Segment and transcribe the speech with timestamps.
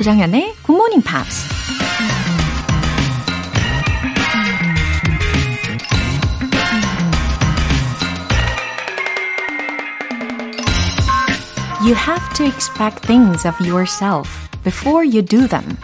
[0.00, 1.44] 조장현의 Morning Pops.
[11.84, 14.30] You have to expect things of yourself
[14.64, 15.76] before you do them.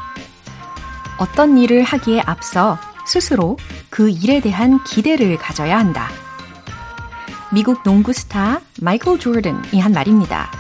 [1.19, 3.59] 어떤 일을 하기에 앞서 스스로
[3.91, 6.09] 그 일에 대한 기대를 가져야 한다.
[7.53, 10.51] 미국 농구 스타 마이클 조던이 한 말입니다.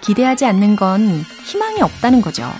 [0.00, 2.50] 기대하지 않는 건 희망이 없다는 거죠.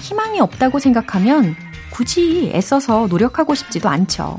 [0.00, 1.54] 희망이 없다고 생각하면
[1.90, 4.36] 굳이 애써서 노력하고 싶지도 않죠.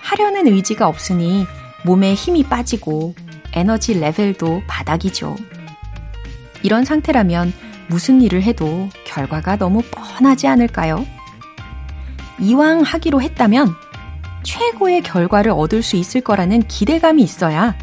[0.00, 1.46] 하려는 의지가 없으니
[1.84, 3.14] 몸에 힘이 빠지고
[3.52, 5.36] 에너지 레벨도 바닥이죠.
[6.62, 7.52] 이런 상태라면
[7.88, 11.04] 무슨 일을 해도 결과가 너무 뻔하지 않을까요?
[12.38, 13.74] 이왕 하기로 했다면
[14.42, 17.76] 최고의 결과를 얻을 수 있을 거라는 기대감이 있어야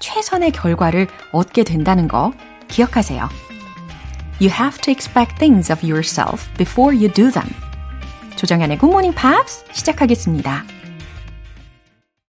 [0.00, 2.32] 최선의 결과를 얻게 된다는 거
[2.68, 3.43] 기억하세요.
[4.40, 7.48] You have to expect things of yourself before you do them.
[8.34, 10.64] 조정현의 Good Morning Pops 시작하겠습니다.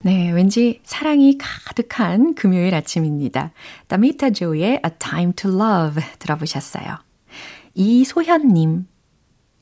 [0.01, 3.53] 네, 왠지 사랑이 가득한 금요일 아침입니다.
[3.87, 6.99] 다미타 조의 A Time to Love 들어보셨어요.
[7.73, 8.85] 이소현님,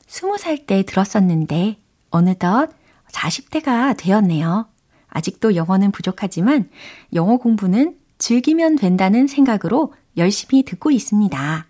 [0.06, 1.78] 20살 때 들었었는데
[2.10, 2.68] 어느덧
[3.10, 4.68] 40대가 되었네요.
[5.08, 6.68] 아직도 영어는 부족하지만
[7.14, 11.68] 영어 공부는 즐기면 된다는 생각으로 열심히 듣고 있습니다.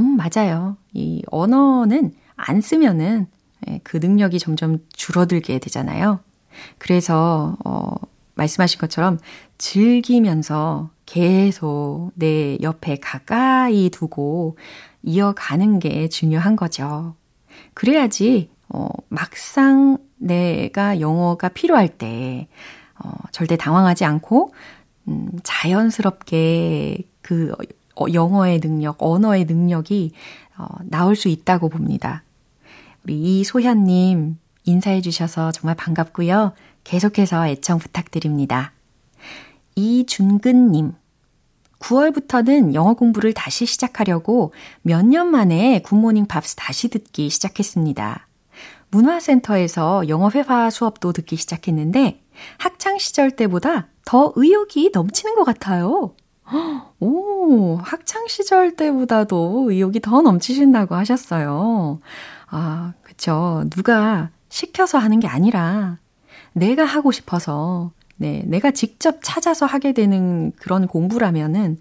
[0.00, 0.76] 음, 맞아요.
[0.92, 3.26] 이 언어는 안 쓰면은
[3.82, 6.20] 그 능력이 점점 줄어들게 되잖아요.
[6.78, 7.94] 그래서, 어,
[8.34, 9.18] 말씀하신 것처럼
[9.58, 14.56] 즐기면서 계속 내 옆에 가까이 두고
[15.02, 17.14] 이어가는 게 중요한 거죠.
[17.74, 22.48] 그래야지, 어, 막상 내가 영어가 필요할 때,
[23.02, 24.52] 어, 절대 당황하지 않고,
[25.08, 27.62] 음, 자연스럽게 그 어,
[28.12, 30.12] 영어의 능력, 언어의 능력이
[30.58, 32.22] 어, 나올 수 있다고 봅니다.
[33.04, 36.52] 우리 이소현님 인사해 주셔서 정말 반갑고요.
[36.84, 38.72] 계속해서 애청 부탁드립니다.
[39.76, 40.92] 이준근님,
[41.78, 48.26] 9월부터는 영어 공부를 다시 시작하려고 몇 년 만에 굿모닝 팝스 다시 듣기 시작했습니다.
[48.90, 52.20] 문화센터에서 영어 회화 수업도 듣기 시작했는데
[52.58, 56.14] 학창 시절 때보다 더 의욕이 넘치는 것 같아요.
[57.00, 62.00] 오, 학창 시절 때보다도 의욕이 더 넘치신다고 하셨어요.
[62.46, 63.64] 아, 그쵸.
[63.70, 65.98] 누가 시켜서 하는 게 아니라
[66.52, 71.78] 내가 하고 싶어서, 네, 내가 직접 찾아서 하게 되는 그런 공부라면은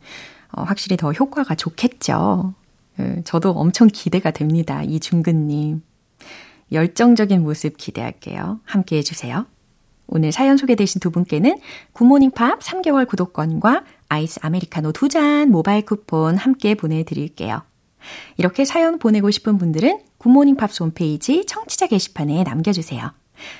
[0.51, 2.53] 어, 확실히 더 효과가 좋겠죠.
[2.99, 4.83] 예, 저도 엄청 기대가 됩니다.
[4.83, 5.81] 이중근님.
[6.71, 8.59] 열정적인 모습 기대할게요.
[8.65, 9.45] 함께 해주세요.
[10.07, 11.59] 오늘 사연 소개되신 두 분께는
[11.93, 17.61] 굿모닝 팝 3개월 구독권과 아이스 아메리카노 두 잔 모바일 쿠폰 함께 보내드릴게요.
[18.37, 23.11] 이렇게 사연 보내고 싶은 분들은 굿모닝 팝스 홈페이지 청취자 게시판에 남겨주세요.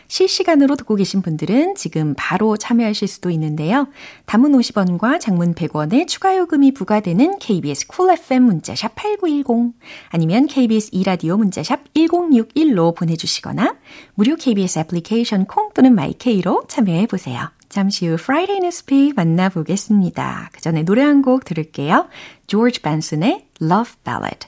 [0.08, 3.88] 실시간으로 듣고 계신 분들은 지금 바로 참여하실 수도 있는데요.
[4.26, 9.74] 단문 50원과 장문 100원의 추가 요금이 부과되는 KBS 쿨 cool FM 문자샵 8910
[10.10, 13.76] 아니면 KBS 2라디오 문자샵 1061로 보내주시거나
[14.16, 17.52] 무료 KBS 애플리케이션 콩 또는 마이케이로 참여해 보세요.
[17.70, 20.50] 잠시 후 Friday News Pick 만나보겠습니다.
[20.54, 22.08] 그 전에 노래 한 곡 들을게요.
[22.48, 24.48] George Benson의 Love Ballad.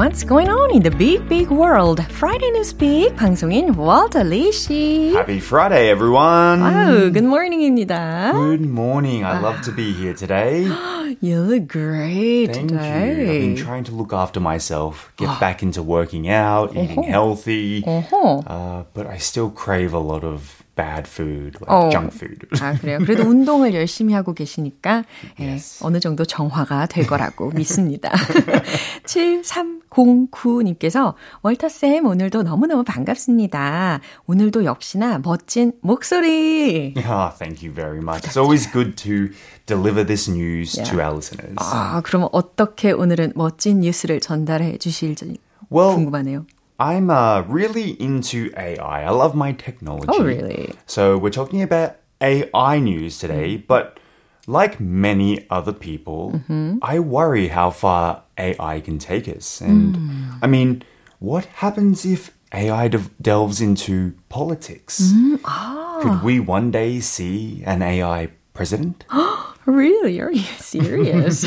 [0.00, 2.00] What's going on in the big, big world?
[2.10, 5.12] Friday Newspeak 방송인 Walter Lee 씨.
[5.14, 6.60] Happy Friday, everyone.
[6.62, 8.32] 와우, good morning입니다.
[8.32, 9.24] Good morning.
[9.24, 10.66] I love to be here today.
[11.20, 13.16] You look great Thank today.
[13.16, 13.30] you.
[13.30, 17.82] I've been trying to look after myself, get back into working out, eating healthy.
[17.82, 18.44] 어허.
[18.46, 21.89] Uh, but I still crave a lot of bad food, like 어.
[21.91, 22.47] junk food.
[22.61, 22.97] 아, 그래요.
[22.99, 25.03] 그래도 운동을 열심히 하고 계시니까
[25.39, 25.83] 예, Yes.
[25.83, 28.11] 어느 정도 정화가 될 거라고 믿습니다.
[29.05, 31.13] 7309님께서
[31.43, 33.99] 월터 쌤 오늘도 너무너무 반갑습니다.
[34.25, 36.93] 오늘도 역시나 멋진 목소리.
[37.11, 38.23] Ah, thank you very much.
[38.25, 39.29] It's always good to
[39.65, 41.55] deliver this news to our listeners.
[41.57, 45.37] 아, 그러면 어떻게 오늘은 멋진 뉴스를 전달해 주실지
[45.71, 46.45] Well, 궁금하네요.
[46.81, 49.03] I'm uh, really into AI.
[49.03, 50.07] I love my technology.
[50.09, 50.73] Oh, really?
[50.87, 53.67] So we're talking about AI news today, mm-hmm.
[53.67, 53.99] but
[54.47, 56.79] like many other people, mm-hmm.
[56.81, 59.61] I worry how far AI can take us.
[59.61, 60.39] And mm.
[60.41, 60.81] I mean,
[61.19, 65.01] what happens if AI de- delves into politics?
[65.13, 65.99] Mm, ah.
[66.01, 69.05] Could we one day see an AI president?
[69.65, 70.19] Really?
[70.19, 71.45] Are you serious?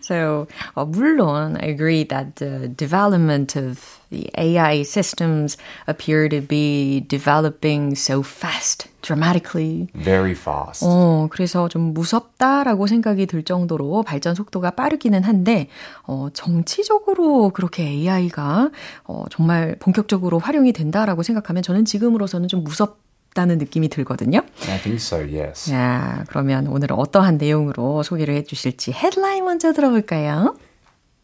[0.00, 5.56] so, uh, 물론, I agree that the development of the AI systems
[5.86, 9.88] appear to be developing so fast, dramatically.
[9.94, 10.84] Very fast.
[10.86, 15.68] 어, 그래서 좀 무섭다라고 생각이 들 정도로 발전 속도가 빠르기는 한데,
[16.04, 18.70] 어, 정치적으로 그렇게 AI가
[19.04, 23.07] 어, 정말 본격적으로 활용이 된다라고 생각하면 저는 지금으로서는 좀 무섭
[23.37, 24.41] 다는 느낌이 들거든요.
[24.69, 25.69] I think so, yes.
[25.69, 30.55] 자, 그러면 오늘은 어떠한 내용으로 소개를 해주실지 헤드라인 먼저 들어볼까요?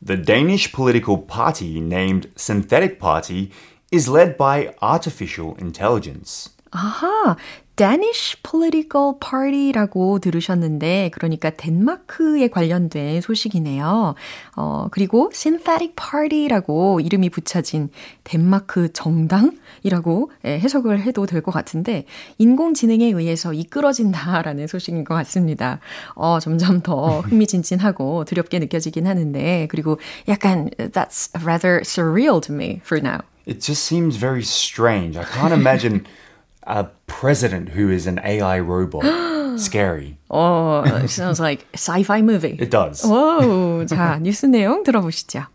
[0.05, 3.51] The Danish political party named Synthetic Party
[3.93, 6.51] is led by artificial intelligence.
[6.76, 7.36] 아하,
[7.76, 14.14] Danish Political Party라고 들으셨는데, 그러니까 덴마크에 관련된 소식이네요.
[14.56, 17.90] 어, 그리고 Synthetic Party라고 이름이 붙여진
[18.24, 22.06] 덴마크 정당이라고 해석을 해도 될 것 같은데,
[22.38, 25.78] 인공지능에 의해서 이끌어진다라는 소식인 것 같습니다.
[26.14, 29.98] 어, 점점 더 흥미진진하고 두렵게 느껴지긴 하는데, 그리고
[30.28, 33.18] 약간, that's rather surreal to me for now.
[33.46, 35.16] It just seems very strange.
[35.18, 36.04] I can't imagine.
[36.63, 39.03] a president who is an AI robot.
[39.59, 40.17] Scary.
[40.29, 42.57] Oh, it sounds like a sci-fi movie.
[42.59, 43.03] It does.
[43.03, 45.47] 오, 자, 뉴스 내용 들어보시죠.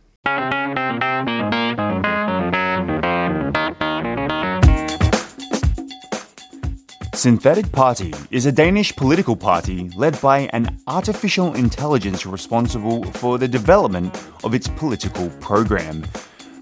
[7.15, 13.49] Synthetic Party is a Danish political party led by an artificial intelligence responsible for the
[13.49, 16.05] development of its political program.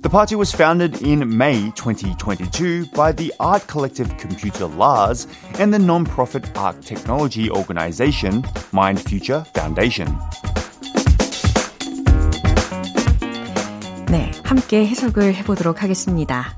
[0.02, 5.28] The party was founded in May 2022 by the art collective Computer Lars
[5.60, 8.42] and the non-profit art technology organization
[8.72, 10.08] Mind Future Foundation.
[14.10, 16.54] 네, 함께 해석을 해보도록 하겠습니다.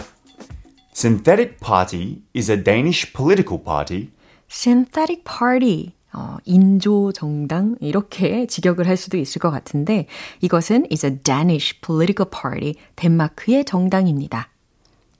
[0.94, 4.10] Synthetic Party is a Danish political party.
[4.48, 5.92] Synthetic Party.
[6.13, 10.07] 어, 인조 정당 이렇게 직역을 할 수도 있을 것 같은데
[10.41, 14.49] 이것은 is a Danish political party 덴마크의 정당입니다.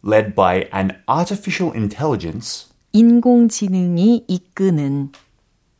[0.05, 5.11] led by an artificial intelligence 인공지능이 이끄는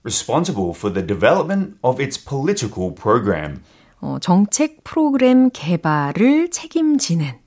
[0.04, 3.62] responsible for the development of its political program.
[4.02, 7.40] 어, 정책 프로그램 개발을 책임지는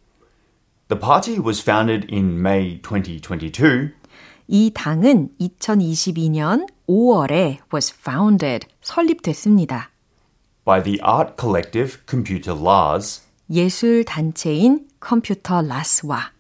[0.88, 3.92] The party was founded in May 2022
[4.48, 9.89] 이 당은 2022년 5월에 was founded, 설립됐습니다.
[10.65, 16.31] by the art collective Computer Lars 예술 단체인 컴퓨터 라스와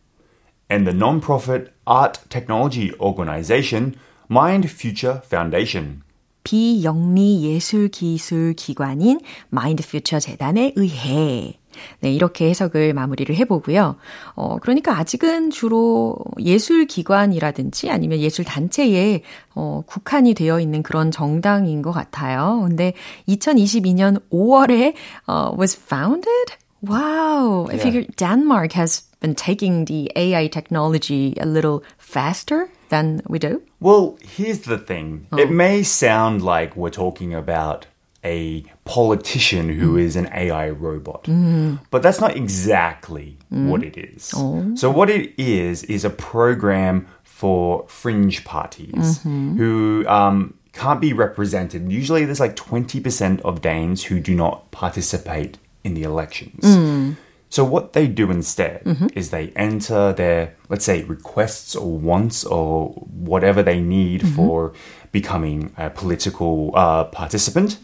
[0.69, 3.95] and the non-profit art technology organization
[4.29, 6.03] Mind Future Foundation.
[6.44, 11.58] 비영리 예술 기술 기관인 마인드 퓨처 재단에 의해
[12.00, 13.96] 네, 이렇게 해석을 마무리를 해보고요.
[14.34, 19.22] 어, 그러니까 아직은 주로 예술 기관이라든지 아니면 예술 단체에
[19.54, 22.64] 어, 국한이 되어 있는 그런 정당인 것 같아요.
[22.66, 22.92] 근데
[23.28, 24.94] 2022년 5월에
[25.26, 26.56] 어, was founded?
[26.86, 27.68] Wow.
[27.70, 33.62] I figure Denmark has been taking the AI technology a little faster than we do.
[33.80, 35.26] Well, here's the thing.
[35.32, 35.38] Oh.
[35.38, 37.86] It may sound like we're talking about
[38.22, 40.02] a politician who mm.
[40.02, 41.80] is an AI robot, mm.
[41.90, 43.68] but that's not exactly mm.
[43.68, 44.32] what it is.
[44.36, 44.74] Oh.
[44.76, 49.56] So, what it is, is a program for fringe parties mm-hmm.
[49.56, 51.90] who um, can't be represented.
[51.90, 57.16] Usually, there's like 20% of Danes who do not participate in the elections.
[57.51, 58.81] So what they do instead
[59.15, 64.73] is they enter their, let's say, requests or wants or whatever they need for
[65.13, 67.77] becoming a political uh, participant,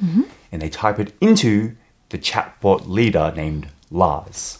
[0.51, 1.75] and they type it into
[2.09, 4.59] the chatbot leader named Lars.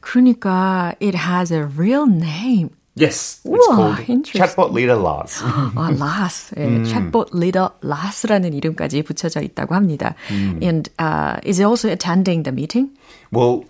[0.00, 2.70] 그러니까 it has a real name.
[2.94, 4.40] Yes, it's Wow, called interesting.
[4.42, 5.40] chatbot leader Lars.
[5.44, 6.54] 아, 라스.
[6.56, 10.14] 예, 챗봇 리더 라스라는 이름까지 붙여져 있다고 합니다.
[10.30, 12.90] And uh, is it also attending the meeting?
[13.30, 13.66] Well,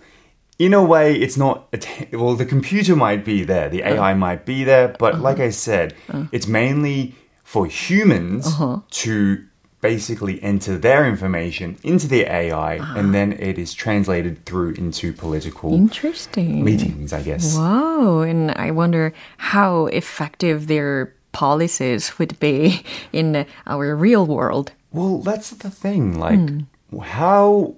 [0.58, 1.74] in a way, it's not.
[2.12, 4.14] Well, the computer might be there, the AI uh-huh.
[4.14, 5.22] might be there, but uh-huh.
[5.22, 6.26] like I said, uh-huh.
[6.32, 8.48] it's mainly for humans
[8.90, 9.44] to
[9.84, 12.94] basically enter their information into the AI, ah.
[12.96, 16.64] and then it is translated through into political Interesting.
[16.64, 17.54] meetings, I guess.
[17.54, 18.20] Wow.
[18.20, 22.82] And I wonder how effective their policies would be
[23.12, 24.72] in our real world.
[24.90, 26.18] Well, that's the thing.
[26.18, 26.98] Like, hmm.
[27.00, 27.74] how.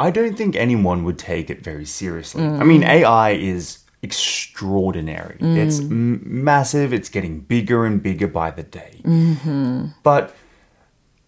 [0.00, 2.42] I don't think anyone would take it very seriously.
[2.42, 2.88] I mean, mm.
[2.88, 5.36] AI is extraordinary.
[5.38, 5.56] Mm.
[5.56, 9.00] It's m- massive, it's getting bigger and bigger by the day.
[9.04, 9.86] Mm-hmm.
[10.02, 10.34] But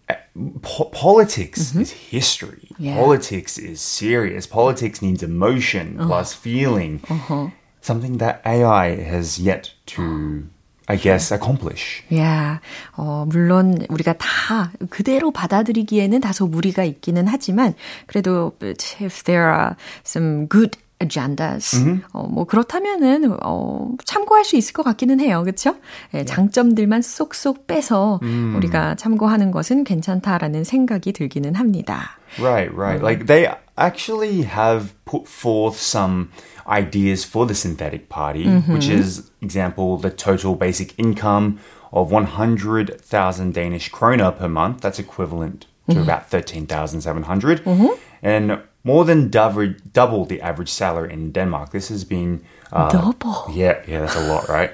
[0.09, 0.15] uh,
[0.63, 1.81] po- politics mm-hmm.
[1.81, 2.69] is history.
[2.79, 2.97] Yeah.
[2.97, 4.47] Politics is serious.
[4.47, 6.07] Politics needs emotion uh-huh.
[6.07, 7.01] plus feeling.
[7.09, 7.49] Uh-huh.
[7.81, 10.49] Something that AI has yet to
[10.87, 12.03] I guess, accomplish.
[12.09, 12.59] Yeah.
[12.97, 17.73] 어, 물론 우리가 다 그대로 받아들이기에는 다소 무리가 있기는 하지만
[18.05, 18.53] 그래도
[19.01, 21.75] if there are some good agendas.
[21.75, 22.01] Mm-hmm.
[22.13, 25.43] 어, 뭐 그렇다면은 어, 참고할 수 있을 것 같기는 해요.
[25.43, 25.75] 그렇죠?
[26.13, 28.55] 예, 장점들만 쏙쏙 빼서 mm.
[28.57, 32.17] 우리가 참고하는 것은 괜찮다라는 생각이 들기는 합니다.
[32.39, 32.99] Right, right.
[32.99, 33.03] Mm.
[33.03, 36.29] Like they actually have put forth some
[36.67, 38.73] ideas for the synthetic party, mm-hmm.
[38.73, 41.59] which is example the total basic income
[41.91, 44.81] of 100,000 Danish kroner per month.
[44.81, 46.03] That's equivalent to mm-hmm.
[46.03, 47.63] about 13,700.
[47.65, 47.87] Mm-hmm.
[48.23, 51.71] And more than double, double the average salary in Denmark.
[51.71, 53.45] This has been uh, double.
[53.51, 54.71] Yeah, yeah, that's a lot, right?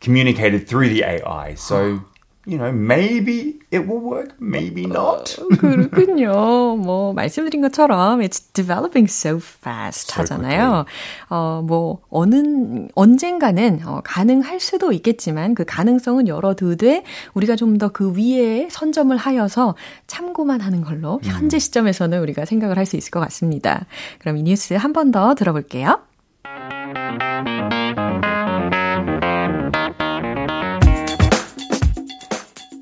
[0.00, 1.54] Communicated through the AI.
[1.54, 2.04] So
[2.50, 5.36] you know, maybe it will work, maybe not.
[5.60, 6.76] 그렇군요.
[6.76, 10.84] 뭐 말씀드린 것처럼 it's developing so fast so 하잖아요.
[11.28, 17.04] 어, 뭐 어느 언젠가는 어, 가능할 수도 있겠지만 그 가능성은 열어두되
[17.34, 19.76] 우리가 좀 더 그 위에 선점을 하여서
[20.08, 23.86] 참고만 하는 걸로 현재 시점에서는 우리가 생각을 할 수 있을 것 같습니다.
[24.18, 26.00] 그럼 이 뉴스 한 번 더 들어볼게요.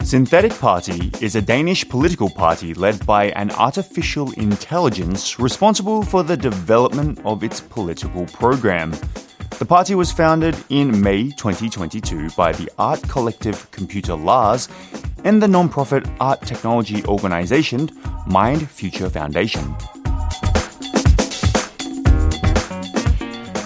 [0.09, 6.35] Synthetic Party is a Danish political party led by an artificial intelligence responsible for the
[6.35, 8.93] development of its political program.
[9.59, 14.71] The party was founded in May 2022 by the art collective Computer Lars
[15.25, 17.91] and the non-profit art technology organization
[18.27, 19.77] Mind Future Foundation.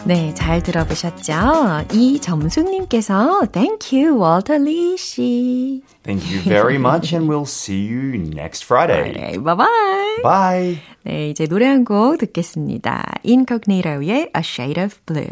[0.04, 1.84] 네, 잘 들어보셨죠?
[1.92, 5.82] 이점숙님께서 Thank you, Walter Lee 씨.
[6.02, 9.12] Thank you very much and we'll see you next Friday.
[9.12, 9.38] Friday.
[9.38, 10.22] Bye bye.
[10.24, 10.78] Bye.
[11.04, 13.04] 네, 이제 노래 한 곡 듣겠습니다.
[13.24, 15.28] Incognito의 A Shade of Blue.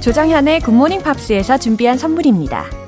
[0.00, 2.87] 조정현의 굿모닝 팝스에서 준비한 선물입니다.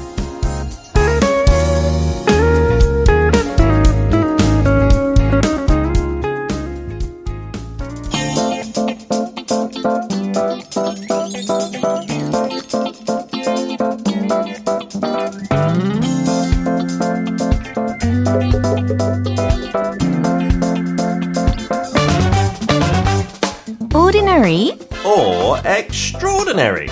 [26.51, 26.87] Extraordinary.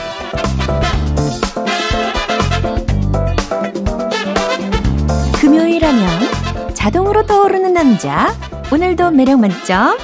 [5.39, 8.33] 금요일하면 자동으로 떠오르는 남자.
[8.71, 9.97] 오늘도 매력 만점.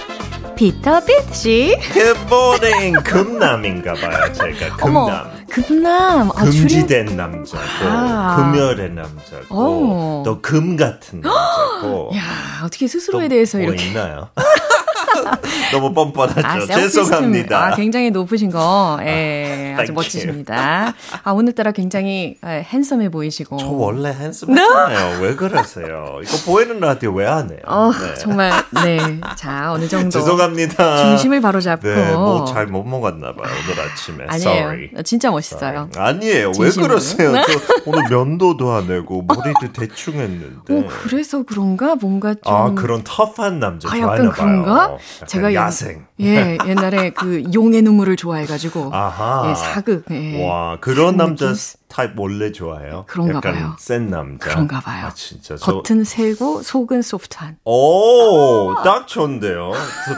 [0.55, 1.77] 피터 피트 씨.
[1.93, 3.03] Good morning.
[3.03, 4.77] 금남인가 봐요, 제가.
[4.77, 4.97] 금남.
[4.97, 6.29] 어머, 금남.
[6.29, 7.17] 아, 금지된 줄이...
[7.17, 8.35] 남자고, 아.
[8.37, 12.11] 금열의 남자고, 또금 같은 남자고.
[12.15, 13.87] 야, 어떻게 스스로에 대해서 뭐 이렇게.
[13.87, 14.29] 있나요?
[15.71, 16.41] 너무 뻔뻔하죠.
[16.45, 17.67] 아, 죄송합니다.
[17.67, 20.93] 아, 굉장히 높으신 거, 예, 아주 멋지십니다.
[21.23, 23.57] 아, 오늘따라 굉장히 예, 핸섬해 보이시고.
[23.57, 25.21] 저 원래 핸섬했잖아요.
[25.21, 26.19] 왜 그러세요?
[26.23, 27.59] 이거 보이는 라디오 왜 안 해요?
[27.65, 28.13] 어, 네.
[28.15, 28.51] 정말,
[28.83, 28.97] 네.
[29.35, 30.09] 자, 어느 정도.
[30.11, 30.97] 죄송합니다.
[31.05, 31.87] 중심을 바로 잡고.
[31.87, 34.25] 네, 뭐잘 못 먹었나 봐요, 오늘 아침에.
[34.27, 34.49] 아니에요.
[34.59, 34.89] Sorry.
[35.03, 35.89] 진짜 멋있어요.
[35.93, 36.09] Sorry.
[36.09, 36.51] 아니에요.
[36.51, 36.81] 진심으로.
[36.81, 37.31] 왜 그러세요?
[37.33, 40.55] 저 오늘 면도도 안 하고 머리도 대충 했는데.
[40.69, 41.95] 어, 그래서 그런가?
[41.95, 42.41] 뭔가 좀.
[42.53, 44.97] 아, 그런 터프한 남자 아, 좋아하나 그런가?
[45.27, 46.05] 제가 야생.
[46.21, 48.93] 예, 옛날에 그 용의 눈물을 좋아해가지고.
[48.93, 49.49] 아하.
[49.49, 50.05] 예, 사극.
[50.11, 50.45] 예.
[50.45, 51.53] 와, 그런 남자
[51.87, 53.05] 타입 원래 좋아해요?
[53.07, 53.75] 그런가 약간 봐요.
[53.79, 54.49] 센 남자.
[54.49, 55.05] 그런가 봐요.
[55.07, 55.55] 아, 진짜.
[55.55, 55.81] 저...
[55.81, 57.57] 겉은 세고 속은 소프트한.
[57.63, 58.83] 오, 아.
[58.83, 59.71] 딱 좋은데요.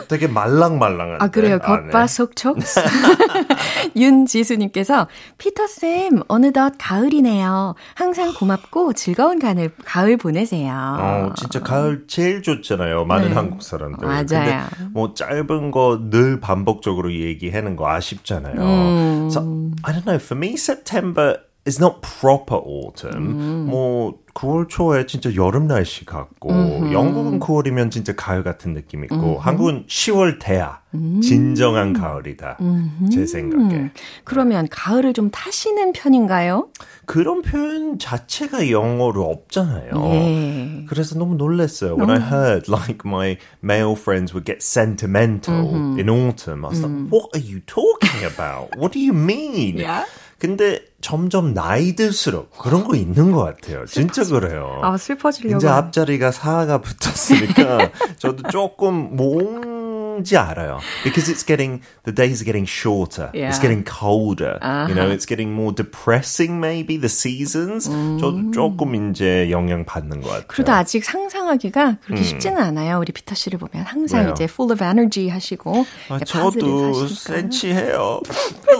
[0.07, 1.21] 되게 말랑말랑한.
[1.21, 1.59] 아, 그래요.
[1.59, 2.57] 겉바속촉.
[3.95, 7.75] 윤지수님께서 피터 쌤, 어느덧 가을이네요.
[7.93, 10.73] 항상 고맙고 즐거운 가을, 가을 보내세요.
[10.99, 13.05] 어, 진짜 가을 제일 좋잖아요.
[13.05, 13.35] 많은 네.
[13.35, 14.07] 한국 사람들.
[14.07, 14.23] 맞아요.
[14.25, 14.59] 근데
[14.91, 18.55] 뭐 짧은 거 늘 반복적으로 얘기하는 거 아쉽잖아요.
[18.61, 19.27] 음.
[19.31, 19.41] So,
[19.83, 20.15] I don't know.
[20.15, 23.27] For me, September is not proper autumn.
[23.27, 23.67] 음.
[23.69, 26.93] 뭐 9월 초에 진짜 여름 날씨 같고 음흠.
[26.93, 29.39] 영국은 9월이면 진짜 가을 같은 느낌 있고 음흠.
[29.39, 31.19] 한국은 10월 돼야 음.
[31.21, 32.57] 진정한 가을이다.
[32.61, 33.09] 음흠.
[33.09, 33.91] 제 생각에.
[34.23, 36.69] 그러면 가을을 좀 타시는 편인가요?
[37.05, 39.91] 그런 표현 자체가 영어로 없잖아요.
[40.13, 40.85] 예.
[40.87, 41.95] 그래서 너무 놀랐어요.
[41.95, 47.11] When I heard like my male friends would get sentimental in autumn, I was like,
[47.11, 48.69] what are you talking about?
[48.77, 49.77] What do you mean?
[49.77, 50.05] Yeah?
[50.39, 53.85] 근데 점점 나이 들수록 그런 거 있는 것 같아요.
[53.85, 54.79] 진짜 그래요.
[54.83, 55.57] 아, 슬퍼지려고.
[55.57, 59.76] 이제 앞자리가 4가 붙었으니까 저도 조금 몽
[60.17, 60.79] 그런지 알아요.
[61.03, 63.29] Because it's getting the days are getting shorter.
[63.33, 63.49] Yeah.
[63.49, 64.57] It's getting colder.
[64.89, 66.59] You know, it's getting more depressing.
[66.59, 67.87] Maybe the seasons.
[68.19, 70.47] 저도 조금 이제 영향 받는 것 같아요.
[70.47, 72.99] 그래도 아직 상상하기가 그렇게 쉽지는 않아요.
[72.99, 74.31] 우리 피터 씨를 보면 항상 왜요?
[74.33, 77.07] 이제 full of energy 하시고 아, 저도.
[77.07, 78.21] 센치해요.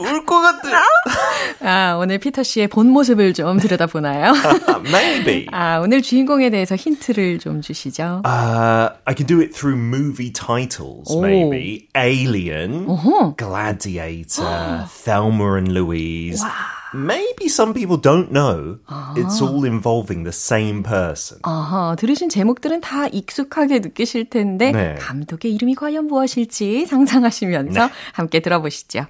[0.01, 0.82] 울 것 같아.
[1.62, 4.34] 아, 오늘 피터 씨의 본 모습을 좀 들여다보나요?
[4.91, 5.46] Maybe.
[5.51, 8.24] 아, 오늘 주인공에 대해서 힌트를 좀 주시죠.
[8.25, 11.89] Uh, I can do it through movie titles, maybe.
[11.96, 12.88] Alien,
[13.38, 16.43] Gladiator, Thelma and Louise.
[16.93, 18.79] Maybe some people don't know
[19.15, 21.39] it's all involving the same person.
[21.43, 24.96] 아하, 들으신 제목들은 다 익숙하게 느끼실 텐데 네.
[24.96, 29.05] 감독의 이름이 과연 무엇일지 상상하시면서 함께 들어보시죠.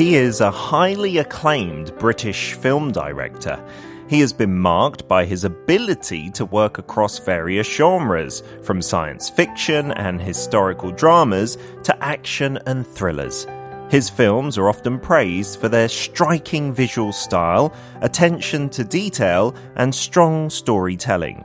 [0.00, 3.62] He is a highly acclaimed British film director.
[4.08, 9.92] He has been marked by his ability to work across various genres, from science fiction
[9.92, 13.46] and historical dramas to action and thrillers.
[13.90, 20.48] His films are often praised for their striking visual style, attention to detail, and strong
[20.48, 21.44] storytelling.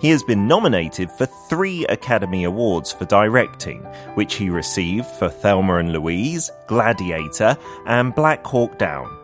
[0.00, 3.82] He has been nominated for three Academy Awards for directing,
[4.14, 7.56] which he received for Thelma and Louise, Gladiator,
[7.86, 9.16] and Black Hawk Down.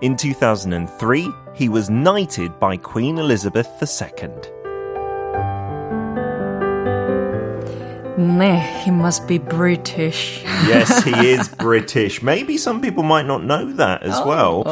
[0.00, 4.59] In 2003, he was knighted by Queen Elizabeth II.
[8.20, 10.44] 네, he must be British.
[10.68, 12.22] Yes, he is British.
[12.22, 14.62] Maybe some people might not know that as well.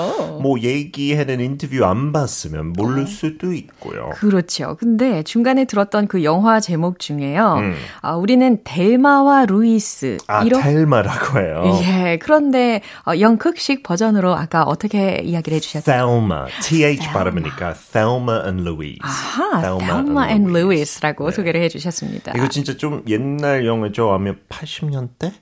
[0.42, 4.10] 뭐 얘기하는 인터뷰 안 봤으면 모를 수도 있고요.
[4.16, 4.76] 그렇죠.
[4.78, 7.62] 근데 중간에 들었던 그 영화 제목 중에요.
[8.02, 10.18] 아, 우리는 델마와 루이스.
[10.26, 11.80] 아, 이런 텔마라고 해요.
[11.84, 15.84] 예, 그런데 어, 영국식 버전으로 아까 어떻게 이야기를 해주셨죠?
[15.90, 16.46] Thelma.
[16.62, 18.98] TH 발음이니까 Thelma and Louise.
[19.00, 22.32] 아하, Thelma and Louise라고 소개를 해주셨습니다.
[22.36, 24.10] 이거 진짜 좀 옛날 영화죠.
[24.12, 25.32] 아마 80년대?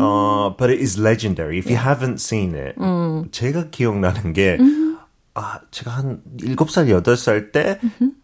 [0.00, 1.58] 어, but it is legendary.
[1.58, 2.74] If you haven't seen it.
[3.32, 4.58] 제가 기억나는 게
[5.34, 7.78] 아, 제가 한 7살, 8살 때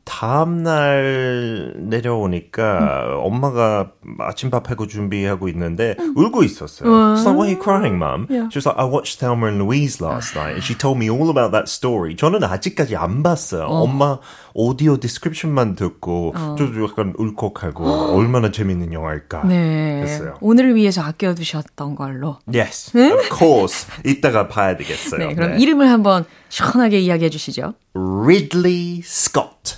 [0.04, 6.88] 다음날 내려오니까 엄마가 아침밥 하고 준비하고 있는데 울고 있었어요.
[7.14, 8.26] She's like, why are you crying, mum?
[8.28, 11.30] She was like, I watched Thelma and Louise last night and she told me all
[11.30, 12.16] about that story.
[12.16, 13.66] 저는 아직까지 안 봤어요.
[13.66, 14.18] 엄마
[14.54, 20.02] 오디오 디스크립션만 듣고 저도 약간 울컥하고 얼마나 재밌는 영화일까 네.
[20.02, 20.34] 했어요.
[20.40, 22.38] 오늘을 위해서 아껴두셨던 걸로.
[22.52, 23.86] Yes, of course.
[24.04, 25.28] 이따가 봐야 되겠어요.
[25.28, 25.58] 네, 그럼 네.
[25.58, 27.72] 이름을 한번 시원하게 이야기해 주시죠.
[27.94, 29.76] Ridley Scott.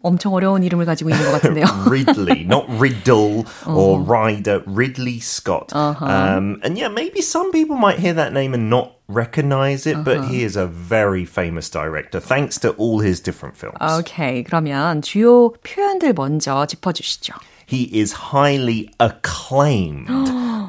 [0.00, 1.64] 엄청 어려운 이름을 가지고 있는 것 같은데요.
[1.86, 5.74] Ridley, not Riddle or Ryder, Ridley Scott.
[5.74, 10.24] Um, and yeah, maybe some people might hear that name and not recognize it, but
[10.24, 13.76] he is a very famous director thanks to all his different films.
[13.80, 17.34] 오케이, 그러면 주요 표현들 먼저 짚어주시죠.
[17.70, 20.08] He is highly acclaimed.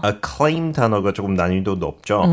[0.04, 2.24] acclaimed 단어가 조금 난이도 높죠.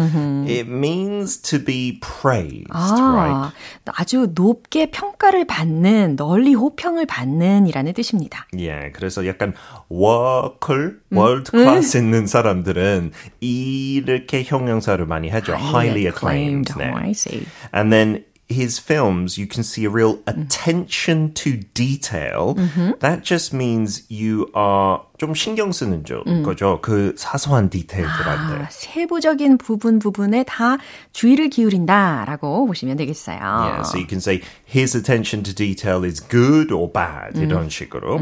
[0.46, 3.34] It means to be praised, right?
[3.34, 3.52] 아,
[3.94, 8.46] 아주 높게 평가를 받는, 널리 호평을 받는이라는 뜻입니다.
[8.58, 9.52] 예, 그래서 약간
[9.88, 15.52] 워클, 월드 클래스 있는 사람들은 이렇게 형용사를 많이 하죠.
[15.54, 16.72] highly acclaimed.
[16.78, 16.88] 네.
[16.88, 17.46] Oh, I see.
[17.74, 20.42] And then his films, you can see a real mm-hmm.
[20.42, 22.54] attention to detail.
[22.54, 22.92] Mm-hmm.
[23.00, 26.78] That just means you are 좀 신경 쓰는 조, 거죠.
[26.80, 28.64] 그 사소한 디테일들한테.
[28.64, 30.78] 아, 세부적인 부분 부분에 다
[31.12, 33.38] 주의를 기울인다라고 보시면 되겠어요.
[33.38, 38.18] Yeah, so you can say his attention to detail is good or bad 이런 식으로.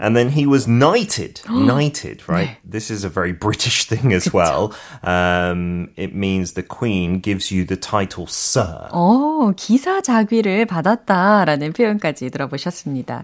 [0.00, 1.40] And then he was knighted.
[1.48, 2.58] knighted, right?
[2.62, 4.74] This is a very British thing as well.
[5.02, 8.88] Um, it means the queen gives you the title sir.
[8.92, 13.22] 어, 기사 자귀를 받았다라는 표현까지 들어보셨습니다.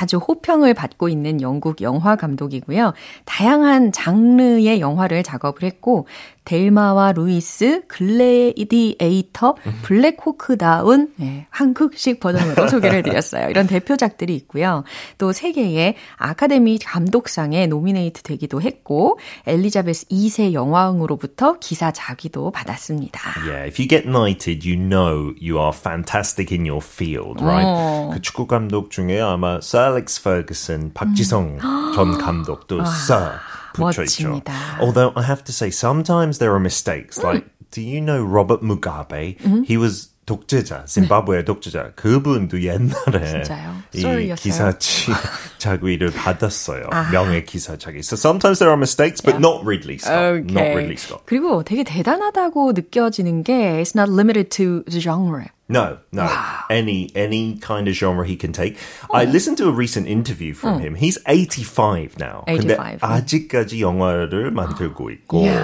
[0.00, 2.92] 아주 호평을 받고 있는 영국 영화 감독이 고요.
[3.24, 6.06] 다양한 장르의 영화를 작업을 했고
[6.46, 13.50] 델마와 루이스, 글래디에이터, 블랙호크다운 네, 한국식 버전으로 소개를 드렸어요.
[13.50, 14.84] 이런 대표작들이 있고요.
[15.18, 23.20] 또 세계의 아카데미 감독상에 노미네이트 되기도 했고 엘리자베스 2세 여왕으로부터 기사 작위도 받았습니다.
[23.44, 28.14] Yeah, if you get knighted, you know you are fantastic in your field, right?
[28.14, 31.58] 그 축구 감독 중에 아마 Sir Alex Ferguson, 박지성
[31.94, 33.32] 전 감독도 Sir
[33.75, 34.23] 붙여있죠.
[34.29, 34.53] 멋집니다.
[34.81, 37.17] Although I have to say, sometimes there are mistakes.
[37.23, 39.37] Like, do you know Robert Mugabe?
[39.65, 43.73] He was 독재자, 짐바브웨 독재자 그분도 옛날에 진짜요?
[43.95, 44.35] 이 썰이었어요?
[44.35, 45.11] 기사치
[45.57, 46.87] 자기를 받았어요.
[46.91, 47.09] 아.
[47.11, 47.99] 명예 기사자기.
[47.99, 49.41] So sometimes there are mistakes, but Yeah.
[49.41, 50.45] not Ridley Scott.
[50.45, 50.75] Not Okay.
[50.77, 51.25] Ridley Scott.
[51.25, 55.47] 그리고 되게 대단하다고 느껴지는 게 it's not limited to the genre.
[55.69, 56.27] No, no.
[56.69, 58.77] Any any kind of genre he can take.
[59.13, 60.95] I listened to a recent interview from him.
[60.95, 62.43] He's 85 now.
[62.47, 62.57] 85.
[62.59, 65.63] 근데 아직까지 영화를 만들고 있고 Yeah.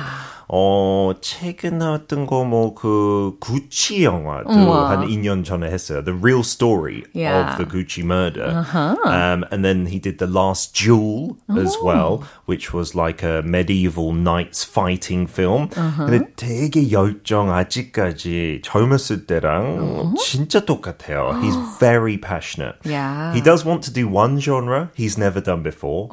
[0.50, 4.90] 어, 최근 나왔던 거 뭐 그 구찌 영화도 우와.
[4.92, 6.04] 한 2년 전에 했어요.
[6.06, 7.52] The real story Yeah.
[7.52, 8.64] of the Gucci murder.
[9.04, 14.14] Um, and then he did The Last Duel as well, which was like a medieval
[14.14, 15.68] knights fighting film.
[15.70, 21.36] 근데 되게 열정 아직까지 젊었을 때랑 진짜 똑같아요.
[21.44, 22.78] He's very passionate.
[22.86, 23.34] Yeah.
[23.34, 26.08] He does want to do one genre he's never done before.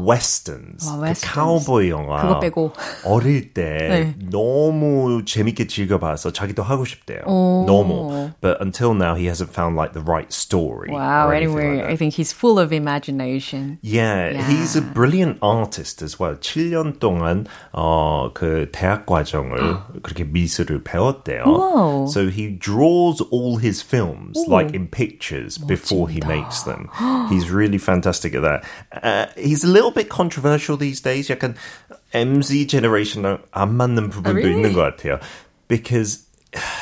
[0.00, 0.88] Westerns.
[0.88, 1.20] 와, 그 westerns.
[1.34, 2.22] 카우보이 영화.
[2.22, 2.72] 그거 빼고.
[3.04, 4.14] 어릴 때 네.
[4.30, 7.22] 너무 재밌게 즐겨봐서 자기도 하고 싶대요.
[7.26, 7.64] 오.
[7.66, 8.32] 너무.
[8.40, 10.90] But until now he hasn't found like the right story.
[10.90, 11.92] Wow, or anything anyway, like that.
[11.92, 13.78] I think he's full of imagination.
[13.82, 14.48] Yeah, Yeah.
[14.48, 16.34] he's a brilliant artist as well.
[16.36, 21.44] 7년 동안 어, 그 대학 과정을 그렇게 미술을 배웠대요.
[21.46, 22.06] Wow.
[22.06, 26.88] So he draws all his films like in pictures before he makes them.
[27.30, 28.64] he's really fantastic at that.
[28.92, 31.28] Uh, he's a little bit controversial these days.
[31.28, 31.54] 약간
[32.12, 34.54] MZ generation랑 안 맞는 부분도 really?
[34.54, 35.18] 있는 것 같아요.
[35.68, 36.26] Because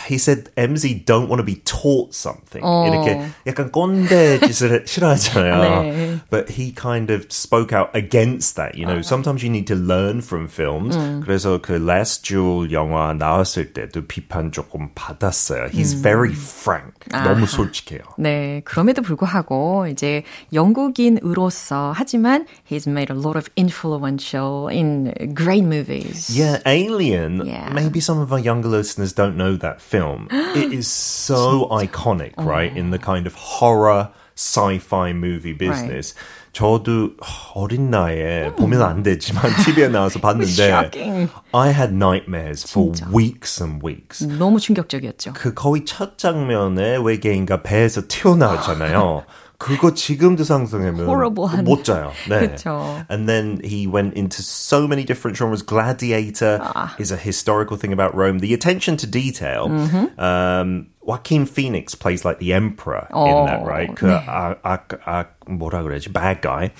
[0.06, 2.62] he said MZ don't want to be taught something.
[2.62, 5.82] 이렇게 약간 꼰대 짓을 싫어하잖아요.
[5.82, 6.20] 네.
[6.30, 8.76] But he kind of spoke out against that.
[8.76, 10.96] You know, sometimes you need to learn from films.
[11.24, 15.66] 그래서 그 Last Duel 영화 나왔을 때도 비판 조금 받았어요.
[15.70, 16.92] He's very frank.
[17.10, 18.00] 너무 솔직해요.
[18.18, 26.30] 네, 그럼에도 불구하고 이제 영국인으로서 하지만 he's made a lot of influential in great movies.
[26.30, 27.46] Yeah, Alien.
[27.46, 27.72] Yeah.
[27.72, 29.95] Maybe some of our younger listeners don't know that film.
[30.54, 32.76] it is so iconic, right?
[32.76, 36.14] In the kind of horror sci-fi movie business.
[36.52, 37.12] 저도
[37.54, 41.30] 어린 나이에 보면 안 되지만 TV에 나와서 봤는데 Shocking.
[41.54, 44.26] I had nightmares for weeks and weeks.
[44.26, 45.32] 너무 충격적이었죠.
[45.32, 49.24] 그 거의 첫 장면에 외계인가 배에서 튀어나오잖아요.
[49.58, 51.64] 그거 지금도 상상하면 Horrible한.
[51.64, 52.10] 못 자요.
[52.28, 52.48] 네.
[52.48, 53.04] 그쵸.
[53.08, 55.62] And then he went into so many different genres.
[55.62, 56.58] Gladiator
[56.98, 58.40] is a historical thing about Rome.
[58.40, 59.70] The attention to detail.
[60.18, 63.94] Um, Joaquin Phoenix plays like the emperor in that, 어, right?
[63.94, 66.12] 그 아, 아, 아, 뭐라 그러지?
[66.12, 66.70] Bad guy.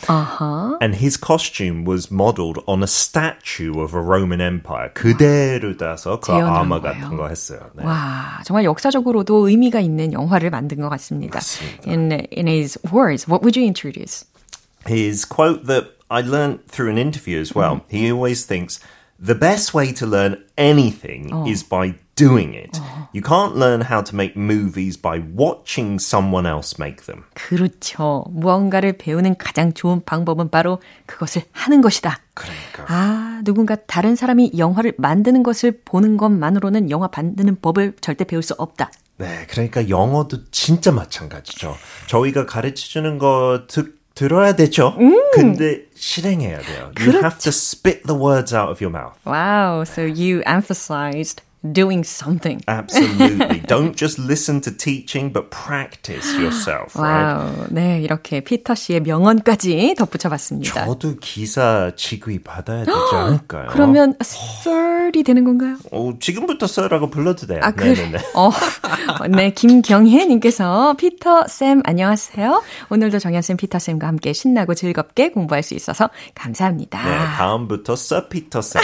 [0.80, 4.90] And his costume was modeled on a statue of a Roman Empire.
[4.94, 6.94] 그대로 따서 그 재현한 아마 거예요.
[6.94, 7.70] 같은 거 했어요.
[7.74, 7.84] 네.
[7.84, 11.40] 와, 정말 역사적으로도 의미가 있는 영화를 만든 것 같습니다.
[11.86, 14.24] In, in his words, what would you introduce?
[14.86, 17.84] his quote that I learned through an interview as well.
[17.88, 18.80] He always thinks
[19.18, 22.80] the best way to learn anything is by doing it.
[23.12, 27.24] You can't learn how to make movies by watching someone else make them.
[27.34, 28.24] 그렇죠.
[28.30, 32.18] 무언가를 배우는 가장 좋은 방법은 바로 그것을 하는 것이다.
[32.34, 32.84] 그러니까.
[32.88, 38.54] 아, 누군가 다른 사람이 영화를 만드는 것을 보는 것만으로는 영화 만드는 법을 절대 배울 수
[38.56, 38.90] 없다.
[39.18, 41.76] 네, 그러니까 영어도 진짜 마찬가지죠.
[42.06, 44.96] 저희가 가르쳐 주는 거 듣, 들어야 되죠.
[45.32, 46.92] 근데 실행해야 돼요.
[46.98, 49.16] You have to spit the words out of your mouth.
[49.26, 51.42] Wow, so you emphasized
[51.73, 52.61] doing something.
[52.67, 53.59] Absolutely.
[53.67, 57.37] Don't just listen to teaching, but practice yourself, right?
[57.37, 60.85] Wow, 네, 이렇게 피터 씨의 명언까지 덧붙여봤습니다.
[60.85, 63.67] 저도 기사 작위 받아야 되지 않을까요?
[63.71, 65.77] 그러면 sir이 되는 건가요?
[65.91, 67.59] 어, 지금부터 sir라고 불러도 돼요.
[67.63, 67.93] 아, 그래.
[67.93, 68.17] 네네네.
[68.35, 68.51] 어,
[69.29, 72.63] 네, 김경혜님께서 피터 쌤 안녕하세요.
[72.89, 77.03] 오늘도 정현 쌤, 피터 쌤과 함께 신나고 즐겁게 공부할 수 있어서 감사합니다.
[77.03, 78.81] 네, 다음부터 Sir 피터 쌤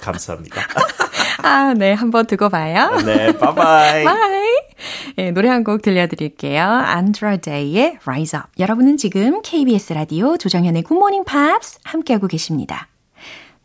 [0.00, 0.62] 감사합니다.
[1.42, 2.90] 아, 네, 한번 두고 봐요.
[3.04, 4.04] 네, 바이바이.
[4.04, 4.44] Bye.
[5.18, 6.62] 예, 노래 한 곡 들려드릴게요.
[6.64, 8.48] 안드라 데이의 Rise Up.
[8.58, 12.88] 여러분은 지금 KBS 라디오 조정현의 굿모닝 팝스 함께하고 계십니다.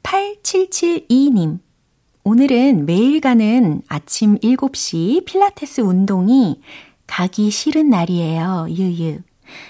[0.03, 1.59] 8772님.
[2.23, 6.61] 오늘은 매일 가는 아침 7시 필라테스 운동이
[7.07, 8.67] 가기 싫은 날이에요.
[8.69, 9.19] 유유.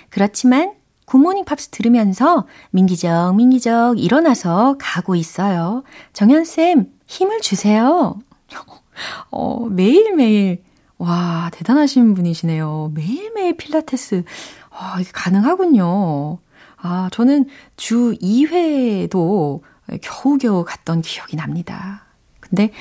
[0.09, 0.73] 그렇지만
[1.05, 5.83] 굿모닝 팝스 들으면서 민기적 민기적 일어나서 가고 있어요.
[6.13, 8.19] 정현쌤 힘을 주세요.
[9.31, 10.63] 어, 매일매일
[10.99, 12.91] 와, 대단하신 분이시네요.
[12.93, 14.23] 매일매일 필라테스.
[14.69, 16.37] 아, 이게 가능하군요.
[16.77, 19.61] 아, 저는 주 2회도
[20.01, 22.05] 겨우겨우 갔던 기억이 납니다.
[22.39, 22.71] 근데,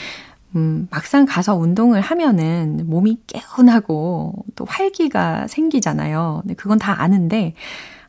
[0.57, 6.41] 음, 막상 가서 운동을 하면은 몸이 개운하고 또 활기가 생기잖아요.
[6.43, 7.55] 근데 그건 다 아는데,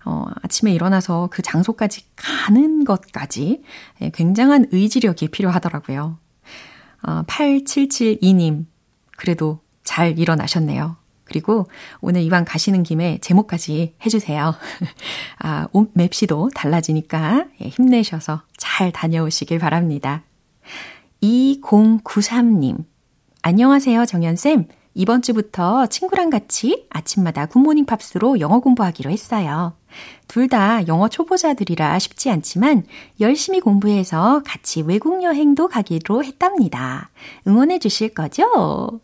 [0.05, 3.63] 어, 아침에 일어나서 그 장소까지 가는 것까지
[4.01, 6.17] 예, 굉장한 의지력이 필요하더라고요.
[7.03, 8.65] 어, 8772님,
[9.17, 10.97] 그래도 잘 일어나셨네요.
[11.25, 11.67] 그리고
[12.01, 14.55] 오늘 이왕 가시는 김에 제목까지 해주세요.
[15.39, 20.23] 아, 옷 맵시도 달라지니까 예, 힘내셔서 잘 다녀오시길 바랍니다.
[21.21, 22.83] 2093님.
[23.41, 24.67] 안녕하세요, 정연쌤.
[24.95, 29.73] 이번 주부터 친구랑 같이 아침마다 굿모닝 팝스로 영어 공부하기로 했어요.
[30.27, 32.83] 둘 다 영어 초보자들이라 쉽지 않지만
[33.19, 37.09] 열심히 공부해서 같이 외국 여행도 가기로 했답니다.
[37.47, 38.99] 응원해 주실 거죠?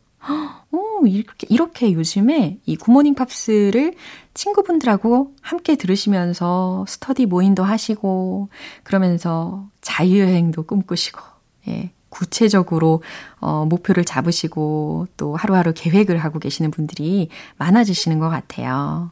[0.72, 3.94] 오, 이렇게, 이렇게 요즘에 이 굿모닝 팝스를
[4.34, 8.50] 친구분들하고 함께 들으시면서 스터디 모임도 하시고,
[8.84, 11.22] 그러면서 자유여행도 꿈꾸시고,
[11.68, 13.04] 예, 구체적으로
[13.40, 19.12] 어, 목표를 잡으시고 또 하루하루 계획을 하고 계시는 분들이 많아지시는 것 같아요.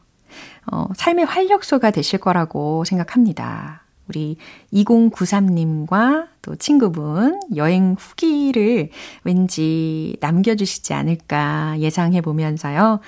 [0.70, 3.84] 어, 삶의 활력소가 되실 거라고 생각합니다.
[4.08, 4.36] 우리
[4.72, 8.90] 2093님과 또 친구분 여행 후기를
[9.24, 13.00] 왠지 남겨주시지 않을까 예상해 보면서요.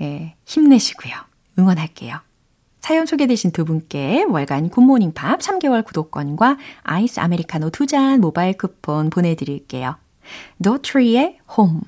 [0.00, 1.14] 예, 힘내시고요.
[1.58, 2.16] 응원할게요.
[2.80, 9.10] 사연 소개되신 두 분께 월간 굿모닝 팝 3개월 구독권과 아이스 아메리카노 두 잔 모바일 쿠폰
[9.10, 9.96] 보내드릴게요.
[10.58, 11.80] 노트리의 홈.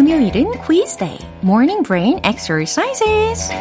[0.00, 3.52] 금요일은 quiz day, morning brain exercises.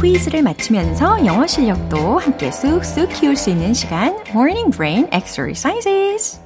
[0.00, 6.40] 퀴즈를 맞추면서 영어 실력도 함께 쑥쑥 키울 수 있는 시간 Morning Brain Exercises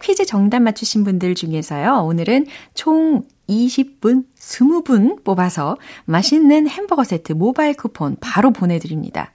[0.00, 2.04] 퀴즈 정답 맞추신 분들 중에서요.
[2.04, 9.32] 오늘은 총 20분, 20분 뽑아서 맛있는 햄버거 세트 모바일 쿠폰 바로 보내드립니다.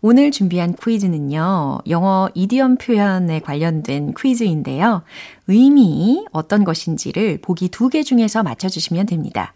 [0.00, 5.02] 오늘 준비한 퀴즈는요, 영어 이디엄 표현에 관련된 퀴즈인데요.
[5.46, 9.54] 의미 어떤 것인지를 보기 두 개 중에서 맞춰주시면 됩니다.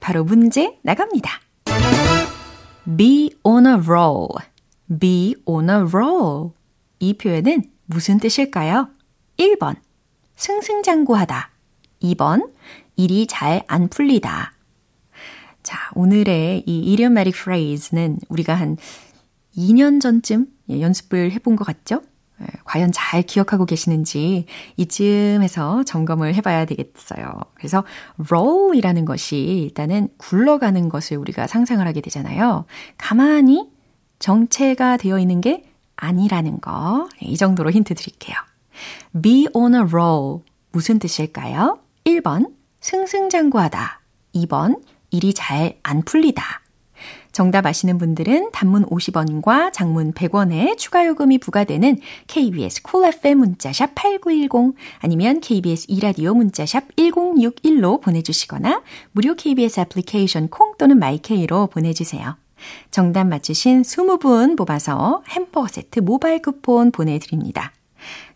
[0.00, 1.30] 바로 문제 나갑니다.
[2.96, 4.28] be on a roll.
[4.98, 6.50] be on a roll.
[6.98, 8.88] 이 표현은 무슨 뜻일까요?
[9.38, 9.76] 1번.
[10.36, 11.50] 승승장구하다.
[12.02, 12.50] 2번.
[12.96, 14.52] 일이 잘 안 풀리다.
[15.62, 18.76] 자, 오늘의 이 idiomatic phrase는 우리가 한
[19.56, 22.02] 2년 전쯤 연습을 해본 것 같죠?
[22.42, 27.32] 예, 과연 잘 기억하고 계시는지 이쯤에서 점검을 해봐야 되겠어요.
[27.54, 27.84] 그래서
[28.30, 32.64] roll이라는 것이 일단은 굴러가는 것을 우리가 상상을 하게 되잖아요.
[32.96, 33.68] 가만히
[34.18, 35.64] 정체가 되어 있는 게
[35.96, 37.08] 아니라는 거.
[37.22, 38.36] 예, 이 정도로 힌트 드릴게요.
[39.20, 40.42] be on a roll.
[40.72, 41.78] 무슨 뜻일까요?
[42.04, 44.00] 1번, 승승장구하다.
[44.34, 46.42] 2번, 일이 잘 안 풀리다.
[47.32, 53.94] 정답 아시는 분들은 단문 50원과 장문 100원의 추가 요금이 부과되는 KBS 콜 cool FM 문자샵
[53.94, 62.36] 8910 아니면 KBS 이라디오 문자샵 1061로 보내주시거나 무료 KBS 애플리케이션 콩 또는 마이케이로 보내주세요.
[62.90, 67.72] 정답 맞추신 20분 뽑아서 햄버거 세트 모바일 쿠폰 보내드립니다.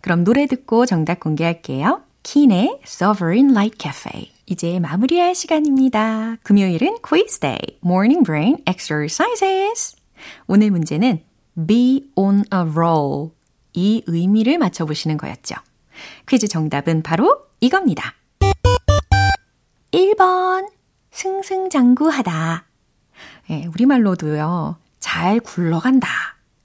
[0.01, 2.03] 그럼 노래 듣고 정답 공개할게요.
[2.23, 6.37] 킨의 Sovereign Light Cafe 이제 마무리할 시간입니다.
[6.43, 9.97] 금요일은 quiz day, morning brain exercises.
[10.47, 11.23] 오늘 문제는
[11.67, 13.31] be on a roll.
[13.73, 15.55] 이 의미를 맞춰보시는 거였죠.
[16.29, 18.15] 퀴즈 정답은 바로 이겁니다.
[19.93, 20.69] 1번,
[21.11, 22.67] 승승장구하다.
[23.51, 26.09] 예, 우리말로도요, 잘 굴러간다.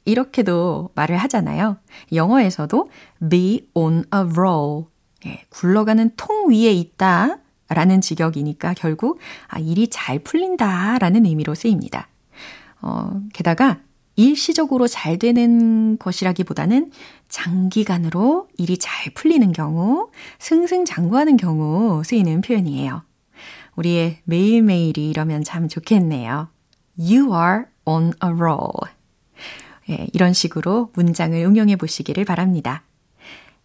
[0.06, 1.78] 이렇게도 말을 하잖아요.
[2.13, 2.89] 영어에서도
[3.30, 4.86] be on a roll.
[5.26, 7.38] 예, 굴러가는 통 위에 있다.
[7.69, 12.08] 라는 직역이니까 결국 아, 일이 잘 풀린다 라는 의미로 쓰입니다.
[12.82, 13.79] 어, 게다가
[14.15, 16.91] 일시적으로 잘 되는 것이라기보다는
[17.29, 23.03] 장기간으로 일이 잘 풀리는 경우, 승승장구하는 경우 쓰이는 표현이에요.
[23.75, 26.49] 우리의 매일매일이 이러면 참 좋겠네요.
[26.97, 28.91] You are on a roll.
[29.89, 32.84] 예, 이런 식으로 문장을 응용해 보시기를 바랍니다.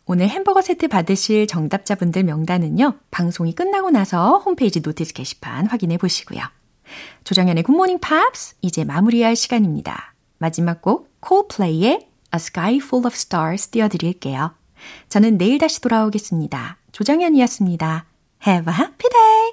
[0.07, 6.41] 오늘 햄버거 세트 받으실 정답자분들 명단은요, 방송이 끝나고 나서 홈페이지 notice 게시판 확인해 보시고요.
[7.25, 10.15] 조정현의 Good Morning Pops, 이제 마무리할 시간입니다.
[10.39, 14.55] 마지막 곡, Coldplay의 A Sky Full of Stars 띄워드릴게요.
[15.09, 16.77] 저는 내일 다시 돌아오겠습니다.
[16.93, 18.05] 조정현이었습니다.
[18.47, 19.53] Have a happy day!